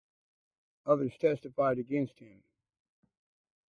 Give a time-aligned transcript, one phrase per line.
[0.87, 2.41] Others testified against him.